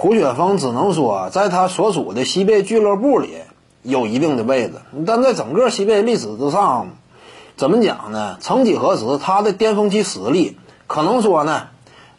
[0.00, 3.34] 胡雪峰只能说，在他所属的西贝俱乐部里
[3.82, 4.74] 有一定的位置，
[5.04, 6.90] 但在整个西贝历史之上，
[7.56, 8.36] 怎么讲呢？
[8.38, 10.56] 曾几何时，他的巅峰期实力
[10.86, 11.66] 可能说呢，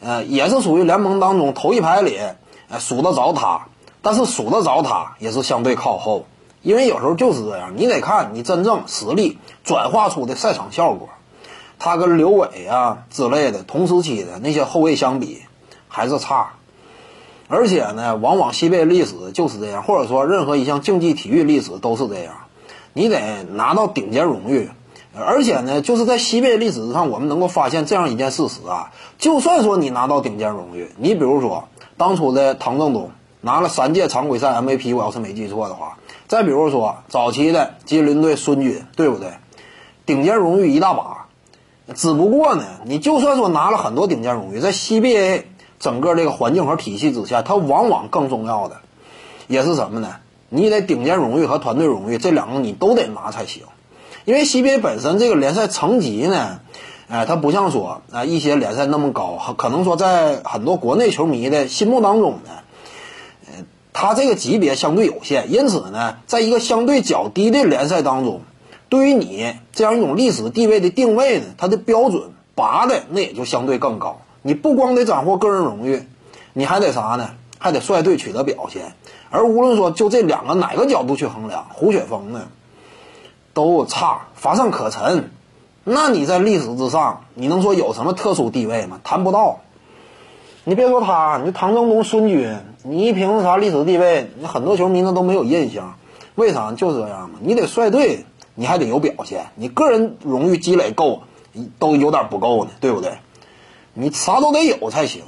[0.01, 2.19] 呃，也是属于联盟当中头一排里，
[2.67, 3.67] 呃，数得着他。
[4.01, 6.25] 但是数得着他也是相对靠后，
[6.61, 11.07] 因为有时候就是这样，你得看你真正实力转化出的赛场效果。
[11.79, 15.43] 他跟刘伟啊之类的同时期的那些后卫相比，
[15.87, 16.55] 还是差。
[17.51, 22.33] 而且呢，往往西贝历史就是这样，或者说任何一项竞技体育历史都是这样，
[22.93, 24.69] 你得拿到顶尖荣誉。
[25.15, 31.67] 而且呢，就是在西贝历史上，我们能够发现这样一件事实啊，就算说你拿到顶尖荣誉，你比如说
[31.97, 33.09] 当初的唐正东
[33.41, 39.31] 拿了三届常规赛 MVP，我要是没记错的话，再比如说早期的吉林队孙军，对不对？
[40.05, 41.25] 顶尖荣誉一大把，
[41.95, 45.45] 只不过呢，你就算说拿了很多顶尖荣誉，在 CBA。
[45.79, 48.77] 整个这个环境和体系之下，它往往更重要的
[49.47, 50.17] 也是什么呢？
[50.49, 53.63] 你得顶尖荣誉和团队荣誉这两个你都得拿才行。
[54.25, 56.59] 因为 CBA 本身这个联赛层级呢，
[57.07, 62.51] 哎，它不像说啊一些联赛那么高，可能说在很多国内球迷的心目当中呢，
[63.47, 68.41] 呃，它这个级别相对有限，因此呢，在一个相对较低的联赛当中，
[68.89, 74.19] 对于你这样一种历史地位的定位呢，它的标准拔的那也就相对更高。
[74.41, 76.07] 你不光得斩获个人荣誉，
[76.53, 77.31] 你还得啥呢？
[77.57, 78.93] 还得率队取得表现。
[79.29, 82.47] 而无论说就这两个哪个角度去衡量，胡雪峰呢，
[83.53, 85.29] 都差乏善可陈。
[85.83, 89.01] 那你在历史之上，你能说有什么特殊地位吗？
[89.03, 89.59] 谈不到。
[90.63, 94.29] 你别说他，你唐正东、孙军，你一凭啥历史地位？
[94.39, 95.95] 你很多球迷那都没有印象。
[96.35, 96.71] 为啥？
[96.71, 97.39] 就这样嘛。
[97.41, 99.47] 你得率队，你还得有表现。
[99.55, 101.23] 你个人荣誉积累够，
[101.79, 103.13] 都有点不够呢，对不对？
[103.93, 105.23] 你啥都得有才行。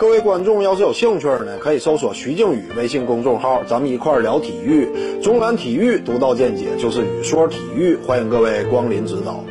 [0.00, 5.20] 各位观众要是有兴趣呢，可以搜索徐静宇微信公众号，咱们一块儿聊体育。
[5.22, 9.44] 中南体育独到见解就是语说体育，欢迎各位光临指导。